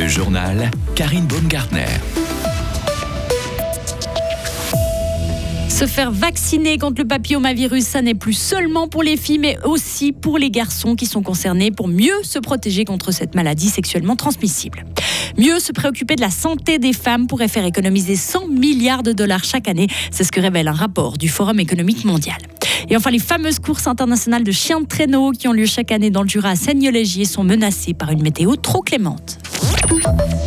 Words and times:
Le 0.00 0.08
journal 0.08 0.70
Karine 0.94 1.26
Baumgartner. 1.26 1.84
Se 5.68 5.84
faire 5.84 6.10
vacciner 6.10 6.78
contre 6.78 7.02
le 7.02 7.06
papillomavirus, 7.06 7.84
ça 7.84 8.00
n'est 8.00 8.14
plus 8.14 8.32
seulement 8.32 8.88
pour 8.88 9.02
les 9.02 9.18
filles, 9.18 9.40
mais 9.40 9.58
aussi 9.64 10.12
pour 10.12 10.38
les 10.38 10.50
garçons 10.50 10.96
qui 10.96 11.04
sont 11.04 11.22
concernés 11.22 11.70
pour 11.70 11.86
mieux 11.86 12.22
se 12.22 12.38
protéger 12.38 12.86
contre 12.86 13.12
cette 13.12 13.34
maladie 13.34 13.68
sexuellement 13.68 14.16
transmissible. 14.16 14.86
Mieux 15.36 15.58
se 15.58 15.70
préoccuper 15.70 16.16
de 16.16 16.22
la 16.22 16.30
santé 16.30 16.78
des 16.78 16.94
femmes 16.94 17.26
pourrait 17.26 17.48
faire 17.48 17.66
économiser 17.66 18.16
100 18.16 18.48
milliards 18.48 19.02
de 19.02 19.12
dollars 19.12 19.44
chaque 19.44 19.68
année. 19.68 19.88
C'est 20.10 20.24
ce 20.24 20.32
que 20.32 20.40
révèle 20.40 20.68
un 20.68 20.72
rapport 20.72 21.18
du 21.18 21.28
Forum 21.28 21.60
économique 21.60 22.06
mondial. 22.06 22.38
Et 22.88 22.96
enfin, 22.96 23.10
les 23.10 23.18
fameuses 23.18 23.58
courses 23.58 23.86
internationales 23.86 24.44
de 24.44 24.52
chiens 24.52 24.80
de 24.80 24.86
traîneau 24.86 25.32
qui 25.32 25.46
ont 25.46 25.52
lieu 25.52 25.66
chaque 25.66 25.92
année 25.92 26.08
dans 26.08 26.22
le 26.22 26.28
Jura 26.28 26.50
à 26.50 26.56
Seigne-Légier 26.56 27.26
sont 27.26 27.44
menacées 27.44 27.92
par 27.92 28.10
une 28.10 28.22
météo 28.22 28.56
trop 28.56 28.80
clémente. 28.80 29.38
Thank 30.02 30.32
you. 30.32 30.39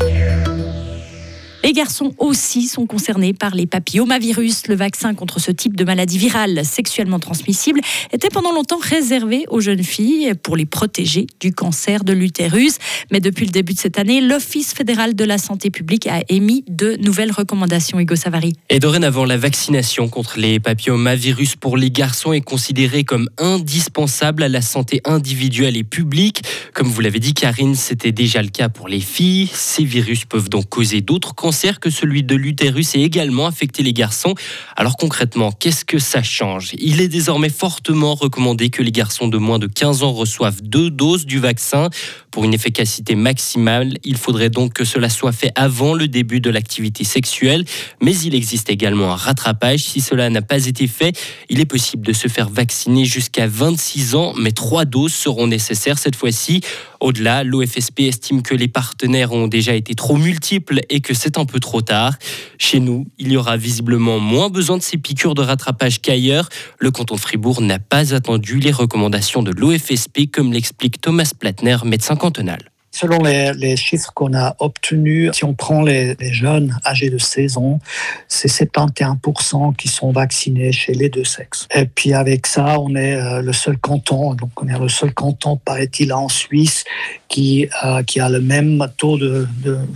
Les 1.63 1.72
garçons 1.72 2.13
aussi 2.17 2.67
sont 2.67 2.85
concernés 2.85 3.34
par 3.34 3.55
les 3.55 3.66
papillomavirus. 3.66 4.67
Le 4.67 4.76
vaccin 4.76 5.13
contre 5.13 5.40
ce 5.40 5.49
type 5.49 5.77
de 5.77 5.86
maladie 5.86 6.17
virale 6.17 6.66
sexuellement 6.66 7.20
transmissible 7.20 7.80
était 8.12 8.27
pendant 8.27 8.52
longtemps 8.52 8.80
réservé 8.81 9.45
aux 9.48 9.62
jeunes 9.62 9.84
filles 9.84 10.34
pour 10.44 10.58
les 10.58 10.66
protéger 10.66 11.26
du 11.39 11.53
cancer 11.53 12.03
de 12.03 12.12
l'utérus. 12.12 12.80
Mais 13.13 13.22
depuis 13.22 13.45
le 13.45 13.52
début 13.52 13.76
de 13.76 13.80
cette 13.80 13.98
année, 13.98 14.20
l'Office 14.20 14.73
fédéral 14.73 15.16
de 15.16 15.23
la 15.23 15.38
santé 15.38 15.70
publique 15.70 16.05
a 16.08 16.22
émis 16.27 16.66
de 16.67 16.98
nouvelles 16.98 17.31
recommandations. 17.31 17.98
Hugo 17.98 18.17
Savary. 18.17 18.52
Et 18.70 18.80
dorénavant, 18.80 19.23
la 19.23 19.38
vaccination 19.38 20.09
contre 20.09 20.39
les 20.39 20.59
papillomavirus 20.59 21.55
pour 21.55 21.77
les 21.77 21.91
garçons 21.91 22.34
est 22.34 22.41
considérée 22.41 23.05
comme 23.05 23.30
indispensable 23.38 24.44
à 24.44 24.50
la 24.50 24.61
santé 24.61 25.00
individuelle 25.05 25.77
et 25.77 25.86
publique. 25.86 26.41
Comme 26.73 26.89
vous 26.89 27.00
l'avez 27.00 27.20
dit, 27.20 27.34
Karine, 27.34 27.75
c'était 27.75 28.11
déjà 28.11 28.41
le 28.41 28.50
cas 28.50 28.67
pour 28.67 28.89
les 28.89 29.00
filles. 29.00 29.50
Ces 29.53 29.86
virus 29.86 30.25
peuvent 30.25 30.50
donc 30.50 30.67
causer 30.67 31.00
d'autres 31.00 31.34
cancers 31.34 31.52
que 31.79 31.89
celui 31.89 32.23
de 32.23 32.35
l'utérus 32.35 32.95
et 32.95 33.01
également 33.01 33.45
affecter 33.45 33.83
les 33.83 33.93
garçons. 33.93 34.33
Alors 34.75 34.97
concrètement, 34.97 35.51
qu'est-ce 35.51 35.85
que 35.85 35.99
ça 35.99 36.23
change? 36.23 36.71
Il 36.79 36.99
est 36.99 37.07
désormais 37.07 37.49
fortement 37.49 38.15
recommandé 38.15 38.69
que 38.69 38.81
les 38.81 38.91
garçons 38.91 39.27
de 39.27 39.37
moins 39.37 39.59
de 39.59 39.67
15 39.67 40.03
ans 40.03 40.11
reçoivent 40.11 40.61
deux 40.61 40.89
doses 40.89 41.25
du 41.25 41.39
vaccin. 41.39 41.89
Pour 42.31 42.43
une 42.43 42.53
efficacité 42.53 43.13
maximale, 43.15 43.93
il 44.03 44.17
faudrait 44.17 44.49
donc 44.49 44.73
que 44.73 44.83
cela 44.83 45.09
soit 45.09 45.31
fait 45.31 45.51
avant 45.55 45.93
le 45.93 46.07
début 46.07 46.41
de 46.41 46.49
l'activité 46.49 47.03
sexuelle. 47.03 47.65
Mais 48.01 48.17
il 48.17 48.33
existe 48.33 48.71
également 48.71 49.11
un 49.13 49.15
rattrapage. 49.15 49.83
Si 49.83 50.01
cela 50.01 50.29
n'a 50.31 50.41
pas 50.41 50.65
été 50.65 50.87
fait, 50.87 51.15
il 51.49 51.59
est 51.59 51.65
possible 51.65 52.05
de 52.05 52.13
se 52.13 52.27
faire 52.27 52.49
vacciner 52.49 53.05
jusqu'à 53.05 53.45
26 53.45 54.15
ans, 54.15 54.33
mais 54.35 54.51
trois 54.51 54.85
doses 54.85 55.13
seront 55.13 55.45
nécessaires 55.45 55.99
cette 55.99 56.15
fois-ci. 56.15 56.61
Au-delà, 57.03 57.43
l'OFSP 57.43 57.99
estime 57.99 58.41
que 58.41 58.55
les 58.55 58.69
partenaires 58.69 59.33
ont 59.33 59.49
déjà 59.49 59.75
été 59.75 59.93
trop 59.93 60.15
multiples 60.15 60.79
et 60.89 61.01
que 61.01 61.13
c'est 61.13 61.37
un 61.37 61.43
peu 61.43 61.59
trop 61.59 61.81
tard. 61.81 62.13
Chez 62.57 62.79
nous, 62.79 63.05
il 63.19 63.29
y 63.29 63.35
aura 63.35 63.57
visiblement 63.57 64.19
moins 64.19 64.47
besoin 64.47 64.77
de 64.77 64.81
ces 64.81 64.95
piqûres 64.95 65.35
de 65.35 65.41
rattrapage 65.41 65.99
qu'ailleurs. 65.99 66.47
Le 66.79 66.91
canton 66.91 67.15
de 67.15 67.19
Fribourg 67.19 67.59
n'a 67.59 67.77
pas 67.77 68.13
attendu 68.13 68.57
les 68.59 68.71
recommandations 68.71 69.43
de 69.43 69.51
l'OFSP, 69.51 70.31
comme 70.31 70.53
l'explique 70.53 71.01
Thomas 71.01 71.29
Platner, 71.37 71.75
médecin 71.83 72.15
cantonal. 72.15 72.72
Selon 72.95 73.23
les, 73.23 73.75
chiffres 73.75 74.11
qu'on 74.13 74.36
a 74.36 74.55
obtenus, 74.59 75.31
si 75.33 75.44
on 75.44 75.55
prend 75.55 75.81
les, 75.81 76.16
jeunes 76.31 76.77
âgés 76.86 77.09
de 77.09 77.17
16 77.17 77.58
ans, 77.58 77.80
c'est 78.27 78.47
71% 78.47 79.75
qui 79.75 79.88
sont 79.88 80.11
vaccinés 80.11 80.72
chez 80.72 80.94
les 80.94 81.09
deux 81.09 81.23
sexes. 81.23 81.67
Et 81.73 81.86
puis 81.86 82.14
avec 82.14 82.45
ça, 82.45 82.80
on 82.80 82.95
est 82.95 83.16
euh, 83.16 83.41
le 83.41 83.52
seul 83.52 83.80
canton, 83.80 84.36
donc 84.36 84.52
on 84.61 84.67
est 84.67 84.77
le 84.77 84.89
seul 84.89 85.11
canton, 85.11 85.58
paraît-il, 85.58 86.14
en 86.14 86.30
Suisse, 86.30 86.83
qui, 87.30 87.67
euh, 87.83 88.03
qui 88.03 88.19
a 88.19 88.30
le 88.30 88.39
même 88.39 88.88
taux 88.95 89.17
de, 89.17 89.47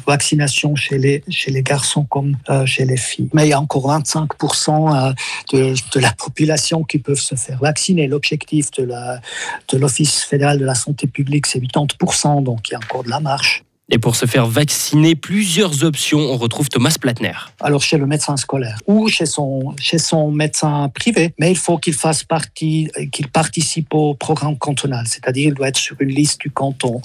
vaccination 0.07 0.75
chez 0.75 0.97
les, 0.97 1.23
chez 1.29 1.51
les 1.51 1.61
garçons 1.61 2.03
comme 2.03 2.35
euh, 2.49 2.65
chez 2.65 2.85
les 2.85 2.97
filles. 2.97 3.29
Mais 3.31 3.45
il 3.45 3.49
y 3.49 3.53
a 3.53 3.61
encore 3.61 3.87
25% 3.95 5.13
de, 5.53 5.75
de 5.93 5.99
la 5.99 6.13
population 6.13 6.83
qui 6.83 6.97
peuvent 6.97 7.19
se 7.19 7.35
faire 7.35 7.59
vacciner. 7.59 8.07
L'objectif 8.07 8.71
de 8.71 9.77
l'Office 9.77 10.15
de 10.15 10.25
fédéral 10.29 10.57
de 10.57 10.65
la 10.65 10.73
santé 10.73 11.05
publique, 11.05 11.45
c'est 11.45 11.59
80%, 11.59 12.41
donc 12.41 12.69
il 12.69 12.71
y 12.71 12.75
a 12.75 12.79
de 13.03 13.09
la 13.09 13.19
marche. 13.19 13.63
Et 13.89 13.99
pour 13.99 14.17
se 14.17 14.25
faire 14.25 14.47
vacciner, 14.47 15.15
plusieurs 15.15 15.85
options. 15.85 16.19
On 16.19 16.37
retrouve 16.37 16.67
Thomas 16.67 16.95
Platner. 16.99 17.31
Alors 17.61 17.81
chez 17.81 17.97
le 17.97 18.05
médecin 18.05 18.35
scolaire 18.35 18.77
ou 18.85 19.07
chez 19.07 19.25
son, 19.25 19.73
chez 19.79 19.97
son 19.97 20.29
médecin 20.29 20.89
privé, 20.93 21.33
mais 21.39 21.51
il 21.51 21.57
faut 21.57 21.77
qu'il 21.77 21.93
fasse 21.93 22.25
partie, 22.25 22.91
qu'il 23.13 23.29
participe 23.29 23.93
au 23.93 24.13
programme 24.13 24.57
cantonal, 24.57 25.05
c'est-à-dire 25.07 25.49
il 25.49 25.53
doit 25.53 25.69
être 25.69 25.77
sur 25.77 25.95
une 26.01 26.09
liste 26.09 26.41
du 26.41 26.51
canton 26.51 27.01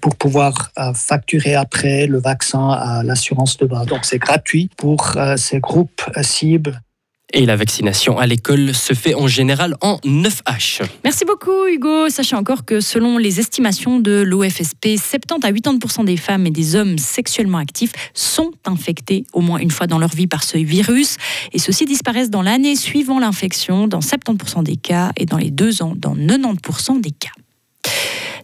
pour 0.00 0.16
pouvoir 0.16 0.70
euh, 0.78 0.92
facturer 0.94 1.54
après 1.54 2.06
le 2.06 2.20
vaccin 2.20 2.70
à 2.70 3.02
l'assurance 3.02 3.56
de 3.56 3.66
base. 3.66 3.86
Donc 3.86 4.04
c'est 4.04 4.18
gratuit 4.18 4.68
pour 4.76 5.16
euh, 5.16 5.36
ces 5.36 5.60
groupes 5.60 6.02
euh, 6.16 6.22
cibles. 6.22 6.80
Et 7.34 7.46
la 7.46 7.56
vaccination 7.56 8.18
à 8.18 8.26
l'école 8.26 8.74
se 8.74 8.92
fait 8.92 9.14
en 9.14 9.26
général 9.26 9.76
en 9.80 9.96
9H. 10.04 10.82
Merci 11.02 11.24
beaucoup 11.24 11.66
Hugo. 11.66 12.10
Sachez 12.10 12.36
encore 12.36 12.66
que 12.66 12.80
selon 12.80 13.16
les 13.16 13.40
estimations 13.40 14.00
de 14.00 14.20
l'OFSP, 14.20 14.98
70 14.98 15.44
à 15.44 15.50
80% 15.50 16.04
des 16.04 16.18
femmes 16.18 16.46
et 16.46 16.50
des 16.50 16.76
hommes 16.76 16.98
sexuellement 16.98 17.58
actifs 17.58 17.92
sont 18.12 18.52
infectés 18.66 19.24
au 19.32 19.40
moins 19.40 19.58
une 19.58 19.70
fois 19.70 19.86
dans 19.86 19.98
leur 19.98 20.10
vie 20.10 20.26
par 20.26 20.44
ce 20.44 20.58
virus. 20.58 21.16
Et 21.52 21.58
ceux-ci 21.58 21.86
disparaissent 21.86 22.30
dans 22.30 22.42
l'année 22.42 22.76
suivant 22.76 23.18
l'infection 23.18 23.86
dans 23.88 24.00
70% 24.00 24.62
des 24.62 24.76
cas 24.76 25.12
et 25.16 25.24
dans 25.24 25.38
les 25.38 25.50
deux 25.50 25.82
ans 25.82 25.94
dans 25.96 26.14
90% 26.14 27.00
des 27.00 27.12
cas. 27.12 27.30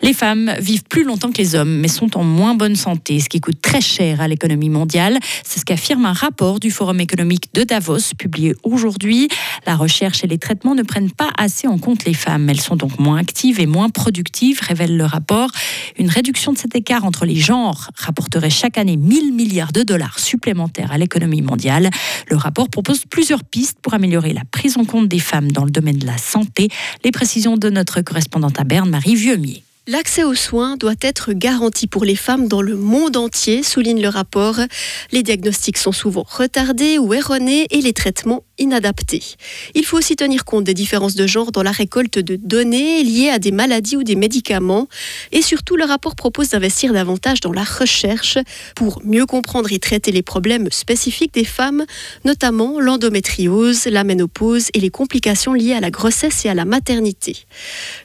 Les 0.08 0.14
femmes 0.14 0.54
vivent 0.58 0.84
plus 0.84 1.04
longtemps 1.04 1.30
que 1.30 1.36
les 1.36 1.54
hommes, 1.54 1.80
mais 1.80 1.86
sont 1.86 2.16
en 2.16 2.24
moins 2.24 2.54
bonne 2.54 2.76
santé, 2.76 3.20
ce 3.20 3.28
qui 3.28 3.42
coûte 3.42 3.60
très 3.60 3.82
cher 3.82 4.22
à 4.22 4.26
l'économie 4.26 4.70
mondiale. 4.70 5.18
C'est 5.44 5.60
ce 5.60 5.66
qu'affirme 5.66 6.06
un 6.06 6.14
rapport 6.14 6.60
du 6.60 6.70
Forum 6.70 6.98
économique 6.98 7.52
de 7.52 7.62
Davos, 7.62 8.14
publié 8.16 8.54
aujourd'hui. 8.62 9.28
La 9.66 9.76
recherche 9.76 10.24
et 10.24 10.26
les 10.26 10.38
traitements 10.38 10.74
ne 10.74 10.82
prennent 10.82 11.10
pas 11.10 11.28
assez 11.36 11.66
en 11.66 11.76
compte 11.76 12.06
les 12.06 12.14
femmes. 12.14 12.48
Elles 12.48 12.62
sont 12.62 12.74
donc 12.74 12.98
moins 12.98 13.18
actives 13.18 13.60
et 13.60 13.66
moins 13.66 13.90
productives, 13.90 14.60
révèle 14.62 14.96
le 14.96 15.04
rapport. 15.04 15.50
Une 15.98 16.08
réduction 16.08 16.54
de 16.54 16.58
cet 16.58 16.74
écart 16.74 17.04
entre 17.04 17.26
les 17.26 17.36
genres 17.36 17.90
rapporterait 17.94 18.48
chaque 18.48 18.78
année 18.78 18.96
1000 18.96 19.34
milliards 19.34 19.72
de 19.72 19.82
dollars 19.82 20.18
supplémentaires 20.18 20.90
à 20.90 20.96
l'économie 20.96 21.42
mondiale. 21.42 21.90
Le 22.28 22.36
rapport 22.36 22.70
propose 22.70 23.04
plusieurs 23.04 23.44
pistes 23.44 23.76
pour 23.82 23.92
améliorer 23.92 24.32
la 24.32 24.44
prise 24.50 24.78
en 24.78 24.86
compte 24.86 25.06
des 25.06 25.18
femmes 25.18 25.52
dans 25.52 25.66
le 25.66 25.70
domaine 25.70 25.98
de 25.98 26.06
la 26.06 26.16
santé. 26.16 26.70
Les 27.04 27.12
précisions 27.12 27.58
de 27.58 27.68
notre 27.68 28.00
correspondante 28.00 28.58
à 28.58 28.64
Berne, 28.64 28.88
Marie 28.88 29.14
Vieumier. 29.14 29.64
L'accès 29.90 30.22
aux 30.22 30.34
soins 30.34 30.76
doit 30.76 31.00
être 31.00 31.32
garanti 31.32 31.86
pour 31.86 32.04
les 32.04 32.14
femmes 32.14 32.46
dans 32.46 32.60
le 32.60 32.76
monde 32.76 33.16
entier, 33.16 33.62
souligne 33.62 34.02
le 34.02 34.10
rapport. 34.10 34.56
Les 35.12 35.22
diagnostics 35.22 35.78
sont 35.78 35.92
souvent 35.92 36.26
retardés 36.28 36.98
ou 36.98 37.14
erronés 37.14 37.66
et 37.70 37.80
les 37.80 37.94
traitements 37.94 38.44
inadaptés. 38.58 39.22
Il 39.74 39.86
faut 39.86 39.96
aussi 39.96 40.14
tenir 40.14 40.44
compte 40.44 40.64
des 40.64 40.74
différences 40.74 41.14
de 41.14 41.26
genre 41.26 41.52
dans 41.52 41.62
la 41.62 41.70
récolte 41.70 42.18
de 42.18 42.36
données 42.36 43.02
liées 43.02 43.30
à 43.30 43.38
des 43.38 43.50
maladies 43.50 43.96
ou 43.96 44.02
des 44.02 44.14
médicaments. 44.14 44.88
Et 45.32 45.40
surtout, 45.40 45.76
le 45.76 45.84
rapport 45.84 46.16
propose 46.16 46.50
d'investir 46.50 46.92
davantage 46.92 47.40
dans 47.40 47.52
la 47.52 47.64
recherche 47.64 48.36
pour 48.74 49.00
mieux 49.04 49.24
comprendre 49.24 49.72
et 49.72 49.78
traiter 49.78 50.12
les 50.12 50.22
problèmes 50.22 50.70
spécifiques 50.70 51.32
des 51.32 51.44
femmes, 51.44 51.86
notamment 52.26 52.78
l'endométriose, 52.78 53.86
la 53.86 54.04
ménopause 54.04 54.68
et 54.74 54.80
les 54.80 54.90
complications 54.90 55.54
liées 55.54 55.72
à 55.72 55.80
la 55.80 55.90
grossesse 55.90 56.44
et 56.44 56.50
à 56.50 56.54
la 56.54 56.66
maternité. 56.66 57.46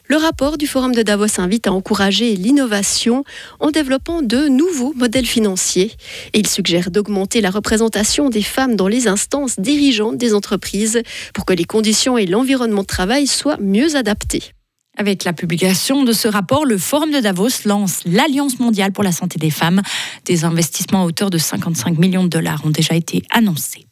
Le 0.06 0.16
rapport 0.16 0.56
du 0.56 0.66
Forum 0.66 0.94
de 0.94 1.02
Davos 1.02 1.38
invite 1.38 1.66
à 1.66 1.73
encourager 1.74 2.36
l'innovation 2.36 3.24
en 3.60 3.70
développant 3.70 4.22
de 4.22 4.48
nouveaux 4.48 4.92
modèles 4.94 5.26
financiers. 5.26 5.92
Et 6.32 6.40
il 6.40 6.46
suggère 6.46 6.90
d'augmenter 6.90 7.40
la 7.40 7.50
représentation 7.50 8.30
des 8.30 8.42
femmes 8.42 8.76
dans 8.76 8.88
les 8.88 9.08
instances 9.08 9.58
dirigeantes 9.58 10.16
des 10.16 10.34
entreprises 10.34 11.02
pour 11.34 11.44
que 11.44 11.52
les 11.52 11.64
conditions 11.64 12.16
et 12.18 12.26
l'environnement 12.26 12.82
de 12.82 12.86
travail 12.86 13.26
soient 13.26 13.58
mieux 13.60 13.96
adaptés. 13.96 14.52
Avec 14.96 15.24
la 15.24 15.32
publication 15.32 16.04
de 16.04 16.12
ce 16.12 16.28
rapport, 16.28 16.64
le 16.64 16.78
Forum 16.78 17.10
de 17.10 17.18
Davos 17.18 17.64
lance 17.64 18.02
l'Alliance 18.06 18.60
mondiale 18.60 18.92
pour 18.92 19.02
la 19.02 19.10
santé 19.10 19.38
des 19.38 19.50
femmes. 19.50 19.82
Des 20.24 20.44
investissements 20.44 21.02
à 21.02 21.04
hauteur 21.04 21.30
de 21.30 21.38
55 21.38 21.98
millions 21.98 22.24
de 22.24 22.28
dollars 22.28 22.64
ont 22.64 22.70
déjà 22.70 22.94
été 22.94 23.22
annoncés. 23.30 23.86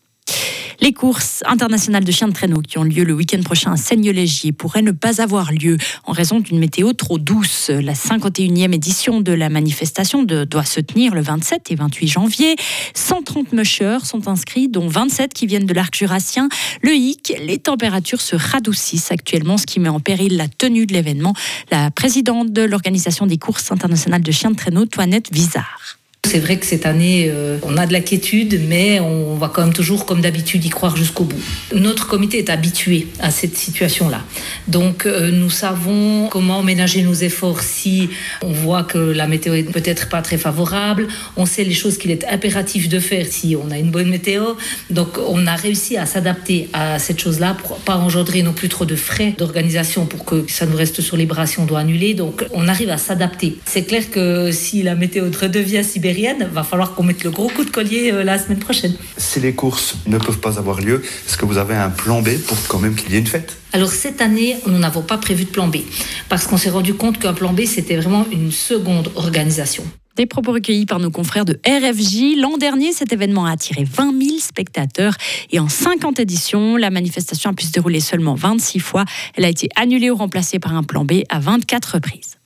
Les 0.81 0.93
courses 0.93 1.43
internationales 1.47 2.05
de 2.05 2.13
chiens 2.13 2.29
de 2.29 2.33
traîneau 2.33 2.61
qui 2.61 2.79
ont 2.79 2.85
lieu 2.85 3.05
le 3.05 3.13
week-end 3.13 3.43
prochain 3.43 3.73
à 3.73 3.77
Seigne-Légier 3.77 4.53
pourraient 4.53 4.83
ne 4.83 4.91
pas 4.91 5.21
avoir 5.21 5.53
lieu 5.53 5.77
en 6.05 6.13
raison 6.13 6.41
d'une 6.41 6.59
météo 6.59 6.93
trop 6.93 7.19
douce. 7.19 7.71
La 7.71 7.95
51e 7.95 8.73
édition 8.73 9.21
de 9.21 9.33
la 9.33 9.49
manifestation 9.49 10.23
doit 10.23 10.65
se 10.65 10.81
tenir 10.81 11.15
le 11.15 11.21
27 11.21 11.71
et 11.71 11.75
28 11.75 12.09
janvier. 12.09 12.57
130 12.95 13.53
mushers 13.53 14.05
sont 14.05 14.29
inscrits, 14.29 14.69
dont 14.69 14.89
27 14.89 15.35
qui 15.35 15.47
viennent 15.47 15.67
de 15.67 15.75
l'arc 15.75 15.95
jurassien. 15.97 16.49
Le 16.83 16.95
hic, 16.95 17.33
les 17.41 17.59
températures 17.59 18.21
se 18.21 18.37
radoucissent 18.37 19.13
actuellement, 19.13 19.59
ce 19.59 19.67
qui 19.67 19.81
met 19.81 19.89
en 19.89 20.01
péril 20.01 20.37
la 20.37 20.49
tenue 20.49 20.87
de 20.87 20.93
l'événement. 20.93 21.35
La 21.71 21.91
présidente 21.91 22.53
de 22.53 22.63
l'organisation 22.63 23.27
des 23.27 23.39
courses 23.39 23.71
internationales 23.71 24.23
de 24.23 24.33
chiens 24.33 24.51
de 24.51 24.57
traîneau, 24.57 24.87
Toinette 24.87 25.33
Vizard 25.33 25.99
c'est 26.33 26.39
vrai 26.39 26.57
que 26.57 26.65
cette 26.65 26.87
année, 26.87 27.27
euh, 27.29 27.59
on 27.63 27.77
a 27.77 27.87
de 27.87 27.93
la 27.93 28.01
quiétude, 28.01 28.59
mais 28.67 29.01
on 29.01 29.35
va 29.35 29.51
quand 29.51 29.61
même 29.65 29.75
toujours, 29.75 30.07
comme 30.07 30.23
d'habitude, 30.23 30.65
y 30.65 30.71
croire 30.71 30.97
jusqu'au 30.97 31.25
bout. 31.25 31.43
Notre 31.75 32.07
comité 32.07 32.39
est 32.39 32.49
habitué 32.49 33.09
à 33.21 33.31
cette 33.31 33.55
situation-là. 33.55 34.23
Donc, 34.67 35.05
euh, 35.05 35.31
nous 35.31 35.51
savons 35.51 36.29
comment 36.31 36.63
ménager 36.63 37.03
nos 37.03 37.13
efforts 37.13 37.61
si 37.61 38.09
on 38.43 38.51
voit 38.51 38.83
que 38.83 38.97
la 38.97 39.27
météo 39.27 39.53
est 39.53 39.71
peut-être 39.71 40.09
pas 40.09 40.23
très 40.23 40.39
favorable. 40.39 41.07
On 41.37 41.45
sait 41.45 41.65
les 41.65 41.75
choses 41.75 41.99
qu'il 41.99 42.11
est 42.11 42.25
impératif 42.25 42.89
de 42.89 42.99
faire 42.99 43.27
si 43.29 43.55
on 43.55 43.71
a 43.71 43.77
une 43.77 43.91
bonne 43.91 44.09
météo. 44.09 44.55
Donc, 44.89 45.19
on 45.29 45.47
a 45.47 45.55
réussi 45.55 45.99
à 45.99 46.07
s'adapter 46.07 46.71
à 46.73 46.99
cette 46.99 47.21
chose-là 47.21 47.59
pour 47.63 47.77
pas 47.81 47.97
engendrer 47.97 48.43
non 48.43 48.55
plus 48.55 48.71
trop 48.71 48.87
de 48.87 48.97
frais 48.97 49.35
d'organisation 49.37 50.07
pour 50.07 50.25
que 50.25 50.47
ça 50.49 50.65
nous 50.65 50.79
reste 50.79 51.03
sur 51.03 51.19
les 51.19 51.27
bras 51.27 51.47
si 51.47 51.59
on 51.59 51.67
doit 51.67 51.81
annuler. 51.81 52.15
Donc, 52.15 52.47
on 52.55 52.69
arrive 52.69 52.89
à 52.89 52.97
s'adapter. 52.97 53.59
C'est 53.67 53.83
clair 53.83 54.11
que 54.11 54.51
si 54.51 54.83
la 54.83 54.95
météo 54.95 55.27
redevient 55.27 55.85
sibérienne, 55.85 56.22
va 56.53 56.63
falloir 56.63 56.95
qu'on 56.95 57.03
mette 57.03 57.25
le 57.25 57.31
gros 57.31 57.49
coup 57.49 57.65
de 57.65 57.71
collier 57.71 58.13
euh, 58.13 58.25
la 58.25 58.39
semaine 58.39 58.59
prochaine. 58.59 58.95
Si 59.17 59.41
les 59.41 59.55
courses 59.55 59.97
ne 60.07 60.19
peuvent 60.19 60.39
pas 60.39 60.59
avoir 60.59 60.81
lieu, 60.81 61.03
est-ce 61.27 61.37
que 61.37 61.45
vous 61.45 61.59
avez 61.59 61.75
un 61.75 61.91
plan 61.91 62.23
B 62.23 62.31
pour 62.47 62.57
quand 62.69 62.79
même 62.79 62.95
qu'il 62.95 63.13
y 63.13 63.17
ait 63.17 63.19
une 63.19 63.27
fête? 63.27 63.57
Alors 63.73 63.91
cette 63.91 64.21
année, 64.21 64.57
nous 64.67 64.79
n'avons 64.79 65.03
pas 65.03 65.19
prévu 65.19 65.45
de 65.45 65.51
plan 65.51 65.69
B, 65.69 65.79
parce 66.29 66.47
qu'on 66.47 66.57
s'est 66.57 66.71
rendu 66.71 66.95
compte 66.95 67.19
qu'un 67.19 67.33
plan 67.33 67.53
B, 67.53 67.63
c'était 67.65 67.97
vraiment 67.97 68.27
une 68.31 68.53
seconde 68.53 69.11
organisation. 69.15 69.85
Des 70.17 70.27
propos 70.27 70.53
recueillis 70.53 70.85
par 70.85 70.99
nos 70.99 71.11
confrères 71.11 71.47
de 71.47 71.59
RFJ. 71.67 72.37
L'an 72.37 72.59
dernier, 72.59 72.93
cet 72.93 73.15
événement 73.15 73.47
a 73.47 73.53
attiré 73.53 73.85
20 73.85 74.23
000 74.23 74.39
spectateurs 74.41 75.15
et 75.51 75.59
en 75.59 75.71
50 75.71 76.21
éditions, 76.21 76.77
la 76.77 76.91
manifestation 76.91 77.51
a 77.51 77.55
pu 77.55 77.65
se 77.65 77.73
dérouler 77.73 78.01
seulement 78.01 78.35
26 78.35 78.79
fois. 78.79 79.05
Elle 79.35 79.47
a 79.47 79.49
été 79.49 79.69
annulée 79.75 80.11
ou 80.11 80.17
remplacée 80.17 80.59
par 80.59 80.77
un 80.77 80.83
plan 80.83 81.07
B 81.07 81.23
à 81.31 81.41
24 81.41 81.95
reprises. 81.95 82.37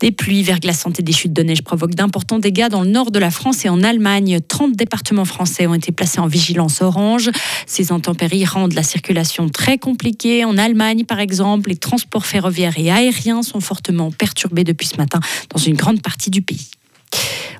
Des 0.00 0.12
pluies 0.12 0.44
verglaçantes 0.44 1.00
et 1.00 1.02
des 1.02 1.12
chutes 1.12 1.32
de 1.32 1.42
neige 1.42 1.62
provoquent 1.62 1.96
d'importants 1.96 2.38
dégâts 2.38 2.68
dans 2.68 2.82
le 2.82 2.88
nord 2.88 3.10
de 3.10 3.18
la 3.18 3.32
France 3.32 3.64
et 3.64 3.68
en 3.68 3.82
Allemagne. 3.82 4.38
30 4.46 4.74
départements 4.74 5.24
français 5.24 5.66
ont 5.66 5.74
été 5.74 5.90
placés 5.90 6.20
en 6.20 6.28
vigilance 6.28 6.82
orange. 6.82 7.30
Ces 7.66 7.90
intempéries 7.90 8.44
rendent 8.44 8.74
la 8.74 8.84
circulation 8.84 9.48
très 9.48 9.76
compliquée. 9.76 10.44
En 10.44 10.56
Allemagne, 10.56 11.04
par 11.04 11.18
exemple, 11.18 11.70
les 11.70 11.76
transports 11.76 12.26
ferroviaires 12.26 12.78
et 12.78 12.92
aériens 12.92 13.42
sont 13.42 13.60
fortement 13.60 14.12
perturbés 14.12 14.64
depuis 14.64 14.86
ce 14.86 14.98
matin 14.98 15.18
dans 15.52 15.60
une 15.60 15.74
grande 15.74 16.00
partie 16.00 16.30
du 16.30 16.42
pays. 16.42 16.70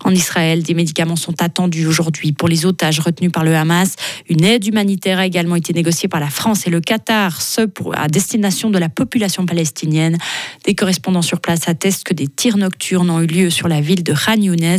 En 0.04 0.12
Israël, 0.12 0.62
des 0.62 0.74
médicaments 0.74 1.16
sont 1.16 1.42
attendus 1.42 1.86
aujourd'hui 1.86 2.32
pour 2.32 2.48
les 2.48 2.66
otages 2.66 3.00
retenus 3.00 3.32
par 3.32 3.44
le 3.44 3.54
Hamas. 3.56 3.96
Une 4.28 4.44
aide 4.44 4.66
humanitaire 4.66 5.18
a 5.18 5.26
également 5.26 5.56
été 5.56 5.72
négociée 5.72 6.08
par 6.08 6.20
la 6.20 6.30
France 6.30 6.66
et 6.66 6.70
le 6.70 6.80
Qatar, 6.80 7.42
ce 7.42 7.62
à 7.94 8.08
destination 8.08 8.70
de 8.70 8.78
la 8.78 8.88
population 8.88 9.46
palestinienne. 9.46 10.18
Des 10.64 10.74
correspondants 10.74 11.22
sur 11.22 11.40
place 11.40 11.68
attestent 11.68 12.04
que 12.04 12.14
des 12.14 12.28
tirs 12.28 12.56
nocturnes 12.56 13.10
ont 13.10 13.20
eu 13.20 13.26
lieu 13.26 13.50
sur 13.50 13.68
la 13.68 13.80
ville 13.80 14.02
de 14.02 14.12
Khan 14.12 14.40
Younes. 14.40 14.78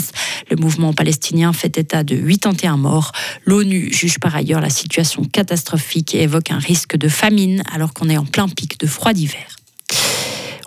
Le 0.49 0.55
mouvement 0.55 0.93
palestinien 0.93 1.53
fait 1.53 1.77
état 1.77 2.03
de 2.03 2.15
81 2.15 2.77
morts. 2.77 3.11
L'ONU 3.45 3.91
juge 3.93 4.19
par 4.19 4.35
ailleurs 4.35 4.61
la 4.61 4.69
situation 4.69 5.23
catastrophique 5.23 6.15
et 6.15 6.23
évoque 6.23 6.51
un 6.51 6.59
risque 6.59 6.97
de 6.97 7.07
famine 7.07 7.63
alors 7.73 7.93
qu'on 7.93 8.09
est 8.09 8.17
en 8.17 8.25
plein 8.25 8.47
pic 8.47 8.79
de 8.79 8.87
froid 8.87 9.13
d'hiver. 9.13 9.58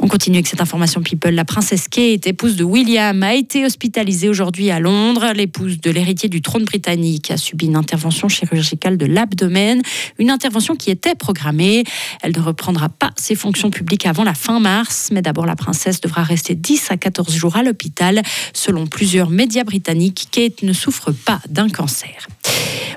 On 0.04 0.08
continue 0.08 0.38
avec 0.38 0.48
cette 0.48 0.60
information 0.60 1.00
People. 1.00 1.32
La 1.32 1.44
princesse 1.44 1.86
Kate, 1.86 2.26
épouse 2.26 2.56
de 2.56 2.64
William, 2.64 3.22
a 3.22 3.34
été 3.34 3.64
hospitalisée 3.64 4.28
aujourd'hui 4.28 4.72
à 4.72 4.80
Londres. 4.80 5.32
L'épouse 5.32 5.80
de 5.80 5.92
l'héritier 5.92 6.28
du 6.28 6.42
trône 6.42 6.64
britannique 6.64 7.30
a 7.30 7.36
subi 7.36 7.66
une 7.66 7.76
intervention 7.76 8.28
chirurgicale 8.28 8.96
de 8.96 9.06
l'abdomen, 9.06 9.80
une 10.18 10.30
intervention 10.30 10.74
qui 10.74 10.90
était 10.90 11.14
programmée. 11.14 11.84
Elle 12.20 12.36
ne 12.36 12.42
reprendra 12.42 12.88
pas 12.88 13.12
ses 13.16 13.36
fonctions 13.36 13.70
publiques 13.70 14.04
avant 14.04 14.24
la 14.24 14.34
fin 14.34 14.58
mars, 14.58 15.10
mais 15.12 15.22
d'abord 15.22 15.46
la 15.46 15.54
princesse 15.54 16.00
devra 16.00 16.24
rester 16.24 16.56
10 16.56 16.90
à 16.90 16.96
14 16.96 17.32
jours 17.32 17.56
à 17.56 17.62
l'hôpital. 17.62 18.22
Selon 18.52 18.88
plusieurs 18.88 19.30
médias 19.30 19.62
britanniques, 19.62 20.26
Kate 20.32 20.64
ne 20.64 20.72
souffre 20.72 21.12
pas 21.12 21.40
d'un 21.48 21.68
cancer. 21.68 22.26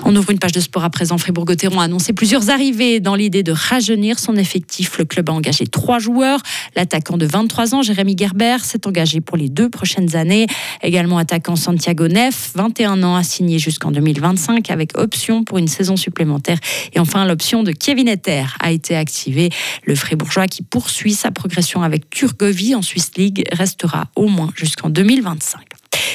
On 0.07 0.15
ouvre 0.15 0.29
une 0.29 0.37
page 0.37 0.51
de 0.51 0.59
sport 0.59 0.83
à 0.83 0.91
présent. 0.91 1.17
Fribourg-Gotteron 1.17 1.79
a 1.79 1.85
annoncé 1.85 2.13
plusieurs 2.13 2.51
arrivées 2.51 2.99
dans 2.99 3.15
l'idée 3.15 3.41
de 3.41 3.51
rajeunir 3.51 4.19
son 4.19 4.35
effectif. 4.35 4.99
Le 4.99 5.05
club 5.05 5.31
a 5.31 5.33
engagé 5.33 5.65
trois 5.65 5.97
joueurs. 5.97 6.39
L'attaquant 6.75 7.17
de 7.17 7.25
23 7.25 7.73
ans, 7.73 7.81
Jérémy 7.81 8.15
Gerber, 8.15 8.57
s'est 8.61 8.85
engagé 8.85 9.19
pour 9.19 9.35
les 9.35 9.49
deux 9.49 9.67
prochaines 9.67 10.15
années. 10.15 10.45
Également 10.83 11.17
attaquant 11.17 11.55
Santiago 11.55 12.07
Neff, 12.07 12.51
21 12.53 13.01
ans, 13.01 13.15
a 13.15 13.23
signé 13.23 13.57
jusqu'en 13.57 13.89
2025 13.89 14.69
avec 14.69 14.95
option 14.95 15.43
pour 15.43 15.57
une 15.57 15.67
saison 15.67 15.97
supplémentaire. 15.97 16.59
Et 16.93 16.99
enfin, 16.99 17.25
l'option 17.25 17.63
de 17.63 17.71
Kevin 17.71 18.07
Etter 18.07 18.43
a 18.59 18.71
été 18.71 18.95
activée. 18.95 19.49
Le 19.85 19.95
Fribourgeois 19.95 20.45
qui 20.45 20.61
poursuit 20.61 21.15
sa 21.15 21.31
progression 21.31 21.81
avec 21.81 22.11
Turgovie 22.11 22.75
en 22.75 22.83
Swiss 22.83 23.09
League 23.17 23.43
restera 23.51 24.05
au 24.15 24.27
moins 24.27 24.51
jusqu'en 24.55 24.91
2025. 24.91 25.61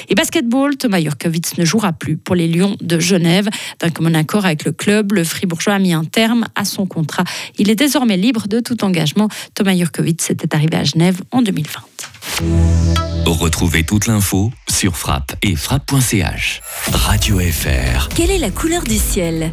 Et 0.09 0.15
basketball, 0.15 0.77
Thomas 0.77 1.01
Jurkovic 1.01 1.59
ne 1.59 1.65
jouera 1.65 1.93
plus 1.93 2.17
pour 2.17 2.35
les 2.35 2.49
Lions 2.49 2.77
de 2.81 2.99
Genève. 2.99 3.49
D'un 3.79 3.91
commun 3.91 4.15
accord 4.15 4.45
avec 4.45 4.65
le 4.65 4.73
club, 4.73 5.13
le 5.13 5.25
Fribourgeois 5.25 5.75
a 5.75 5.79
mis 5.79 5.93
un 5.93 6.05
terme 6.05 6.47
à 6.55 6.65
son 6.65 6.87
contrat. 6.87 7.25
Il 7.59 7.71
est 7.71 7.77
désormais 7.77 8.17
libre 8.17 8.49
de 8.49 8.61
tout 8.61 8.85
engagement. 8.85 9.29
Thomas 9.55 9.77
Jurkovic 9.77 10.31
était 10.31 10.55
arrivé 10.55 10.77
à 10.77 10.85
Genève 10.85 11.21
en 11.31 11.43
2020. 11.43 11.81
Retrouvez 13.27 13.85
toute 13.85 14.07
l'info 14.07 14.51
sur 14.69 14.97
frappe 14.97 15.35
et 15.43 15.57
frappe.ch. 15.57 16.61
Radio 16.93 17.39
FR. 17.39 18.09
Quelle 18.15 18.31
est 18.31 18.39
la 18.39 18.51
couleur 18.51 18.83
du 18.83 18.97
ciel? 18.97 19.53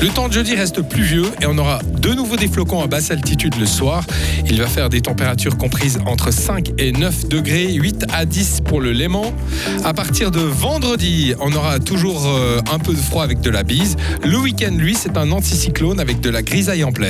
Le 0.00 0.08
temps 0.08 0.28
de 0.28 0.32
jeudi 0.32 0.54
reste 0.54 0.80
pluvieux 0.80 1.26
et 1.42 1.46
on 1.46 1.58
aura 1.58 1.80
de 2.00 2.10
nouveau 2.10 2.36
des 2.36 2.48
flocons 2.48 2.82
à 2.82 2.86
basse 2.86 3.10
altitude 3.10 3.56
le 3.58 3.66
soir. 3.66 4.04
Il 4.48 4.58
va 4.60 4.66
faire 4.66 4.88
des 4.88 5.02
températures 5.02 5.58
comprises 5.58 5.98
entre 6.06 6.32
5 6.32 6.72
et 6.78 6.92
9 6.92 7.28
degrés, 7.28 7.72
8 7.72 8.06
à 8.10 8.24
10 8.24 8.62
pour 8.64 8.80
le 8.80 8.92
Léman. 8.92 9.34
À 9.84 9.92
partir 9.92 10.30
de 10.30 10.40
vendredi, 10.40 11.34
on 11.40 11.52
aura 11.52 11.78
toujours 11.80 12.26
euh, 12.26 12.60
un 12.72 12.78
peu 12.78 12.94
de 12.94 12.98
froid 12.98 13.24
avec 13.24 13.42
de 13.42 13.50
la 13.50 13.62
bise. 13.62 13.96
Le 14.24 14.38
week-end, 14.38 14.72
lui, 14.74 14.94
c'est 14.94 15.18
un 15.18 15.30
anticyclone 15.32 16.00
avec 16.00 16.20
de 16.20 16.30
la 16.30 16.42
grisaille 16.42 16.82
en 16.82 16.92
pleine. 16.92 16.98